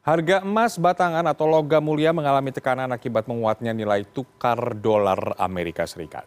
[0.00, 6.24] Harga emas batangan atau logam mulia mengalami tekanan akibat menguatnya nilai tukar dolar Amerika Serikat.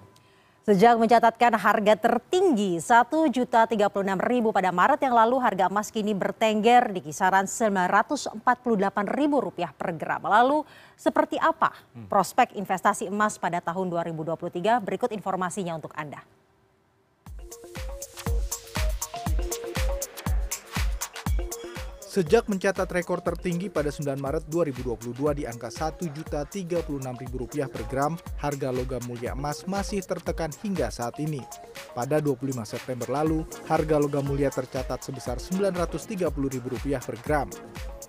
[0.63, 3.83] Sejak mencatatkan harga tertinggi Rp1.036.000
[4.53, 9.33] pada Maret yang lalu, harga emas kini bertengger di kisaran Rp948.000
[9.75, 10.21] per gram.
[10.21, 10.63] Lalu
[10.93, 11.73] seperti apa
[12.07, 14.85] prospek investasi emas pada tahun 2023?
[14.85, 16.21] Berikut informasinya untuk Anda.
[22.13, 26.85] Sejak mencatat rekor tertinggi pada 9 Maret 2022 di angka Rp1.036.000
[27.73, 31.41] per gram, harga logam mulia emas masih tertekan hingga saat ini.
[31.97, 37.49] Pada 25 September lalu, harga logam mulia tercatat sebesar Rp930.000 per gram.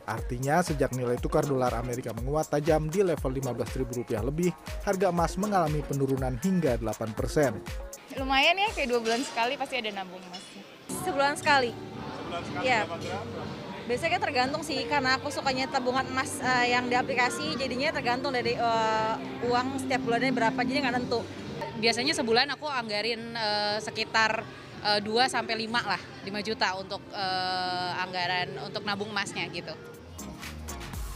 [0.04, 4.52] Artinya sejak nilai tukar dolar Amerika menguat tajam di level Rp15.000 lebih,
[4.84, 7.56] harga emas mengalami penurunan hingga 8 persen.
[8.20, 10.44] Lumayan ya, kayak dua bulan sekali pasti ada nabung emas.
[10.92, 11.72] Sebulan sekali.
[11.72, 12.84] Sebulan sekali ya.
[13.84, 18.56] Biasanya tergantung sih karena aku sukanya tabungan emas uh, yang di aplikasi jadinya tergantung dari
[18.56, 21.20] uh, uang setiap bulannya berapa jadi nggak tentu.
[21.76, 24.40] Biasanya sebulan aku anggarin uh, sekitar
[24.80, 29.76] uh, 2 sampai 5 lah, 5 juta untuk uh, anggaran untuk nabung emasnya gitu.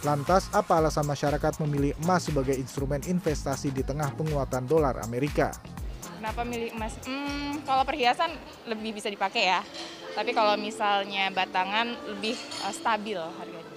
[0.04, 5.50] Lantas, apa alasan masyarakat memilih emas sebagai instrumen investasi di tengah penguatan dolar Amerika?
[6.20, 6.94] Kenapa milih emas?
[7.02, 8.30] Hmm, kalau perhiasan
[8.68, 9.64] lebih bisa dipakai ya.
[10.16, 13.76] Tapi kalau misalnya batangan lebih uh, stabil harganya.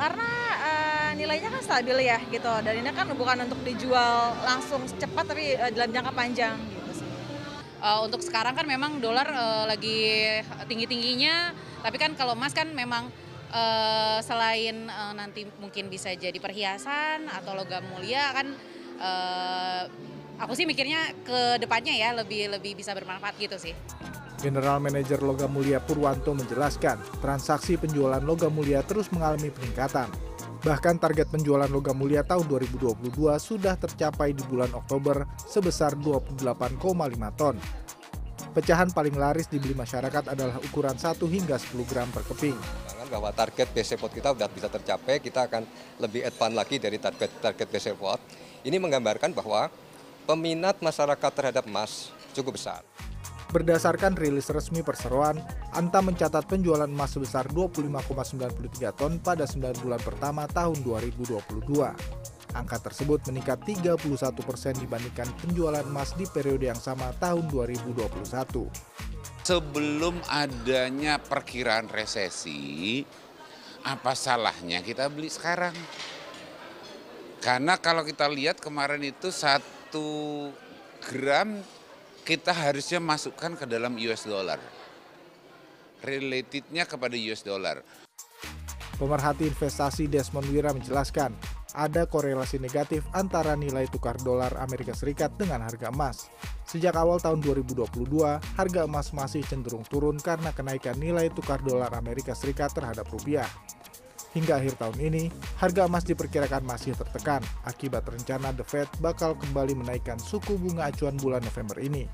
[0.00, 2.52] Karena uh, nilainya kan stabil ya gitu.
[2.64, 7.08] Dan ini kan bukan untuk dijual langsung cepat tapi uh, dalam jangka panjang gitu sih.
[7.80, 13.08] Uh, untuk sekarang kan memang dolar uh, lagi tinggi-tingginya, tapi kan kalau emas kan memang
[13.52, 18.46] uh, selain uh, nanti mungkin bisa jadi perhiasan atau logam mulia kan
[19.00, 19.82] uh,
[20.40, 23.76] aku sih mikirnya ke depannya ya lebih lebih bisa bermanfaat gitu sih.
[24.40, 30.08] General Manager Logam Mulia Purwanto menjelaskan, transaksi penjualan logam mulia terus mengalami peningkatan.
[30.60, 33.00] Bahkan target penjualan logam mulia tahun 2022
[33.36, 36.60] sudah tercapai di bulan Oktober sebesar 28,5
[37.36, 37.56] ton.
[38.50, 42.58] Pecahan paling laris dibeli masyarakat adalah ukuran 1 hingga 10 gram per keping.
[43.06, 45.62] Bahwa target BC Pot kita sudah bisa tercapai, kita akan
[46.02, 48.18] lebih advance lagi dari target target BC Pot.
[48.66, 49.70] Ini menggambarkan bahwa
[50.26, 52.82] peminat masyarakat terhadap emas cukup besar.
[53.50, 55.42] Berdasarkan rilis resmi perseroan,
[55.74, 61.34] Anta mencatat penjualan emas sebesar 25,93 ton pada 9 bulan pertama tahun 2022.
[62.54, 63.98] Angka tersebut meningkat 31
[64.46, 68.70] persen dibandingkan penjualan emas di periode yang sama tahun 2021.
[69.42, 73.02] Sebelum adanya perkiraan resesi,
[73.82, 75.74] apa salahnya kita beli sekarang?
[77.42, 80.50] Karena kalau kita lihat kemarin itu satu
[81.02, 81.58] gram
[82.30, 84.62] kita harusnya masukkan ke dalam US dollar.
[85.98, 87.82] Relatednya kepada US dollar.
[88.94, 91.34] Pemerhati investasi Desmond Wira menjelaskan,
[91.74, 96.30] ada korelasi negatif antara nilai tukar dolar Amerika Serikat dengan harga emas.
[96.70, 97.98] Sejak awal tahun 2022,
[98.38, 103.50] harga emas masih cenderung turun karena kenaikan nilai tukar dolar Amerika Serikat terhadap rupiah.
[104.30, 105.26] Hingga akhir tahun ini,
[105.58, 111.18] harga emas diperkirakan masih tertekan akibat rencana The Fed bakal kembali menaikkan suku bunga acuan
[111.18, 112.06] bulan November ini.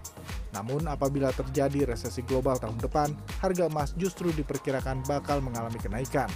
[0.57, 3.13] Namun apabila terjadi resesi global tahun depan,
[3.45, 6.33] harga emas justru diperkirakan bakal mengalami kenaikan.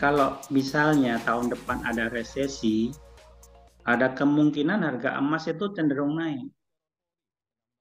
[0.00, 2.88] Kalau misalnya tahun depan ada resesi,
[3.84, 6.48] ada kemungkinan harga emas itu cenderung naik.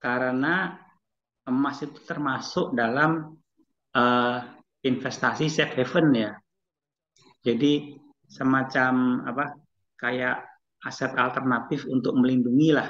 [0.03, 0.75] Karena
[1.47, 3.39] emas itu termasuk dalam
[3.95, 4.37] uh,
[4.83, 6.42] investasi safe haven ya
[7.43, 7.99] jadi
[8.31, 9.59] semacam apa
[9.99, 10.47] kayak
[10.83, 12.89] aset alternatif untuk melindungi lah.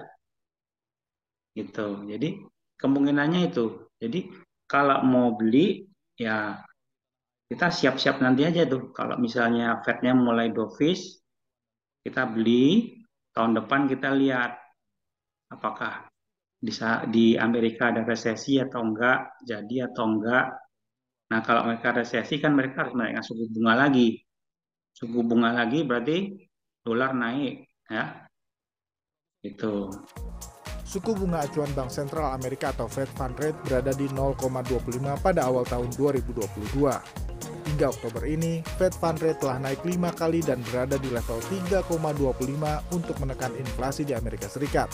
[1.53, 2.05] Gitu.
[2.09, 2.41] Jadi
[2.77, 3.89] kemungkinannya itu.
[3.97, 4.29] Jadi
[4.69, 5.85] kalau mau beli
[6.17, 6.57] ya
[7.49, 8.93] kita siap-siap nanti aja tuh.
[8.93, 11.21] Kalau misalnya Fed-nya mulai dovish,
[12.01, 12.97] kita beli,
[13.33, 14.57] tahun depan kita lihat
[15.53, 16.09] apakah
[16.57, 20.45] bisa di Amerika ada resesi atau enggak, jadi atau enggak.
[21.29, 24.17] Nah, kalau mereka resesi kan mereka harus menaikkan suku bunga lagi
[24.93, 26.38] suku bunga lagi berarti
[26.85, 28.29] dolar naik ya
[29.44, 29.89] itu
[30.94, 34.77] Suku bunga acuan Bank Sentral Amerika atau Fed Fund Rate berada di 0,25
[35.25, 36.45] pada awal tahun 2022.
[37.73, 42.94] Hingga Oktober ini, Fed Fund Rate telah naik lima kali dan berada di level 3,25
[42.94, 44.85] untuk menekan inflasi di Amerika Serikat.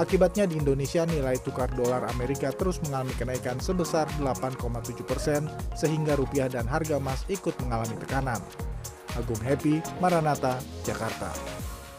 [0.00, 5.44] Akibatnya di Indonesia nilai tukar dolar Amerika terus mengalami kenaikan sebesar 8,7 persen,
[5.76, 8.40] sehingga rupiah dan harga emas ikut mengalami tekanan.
[9.16, 11.55] Agung Happy, Maranata, Jakarta.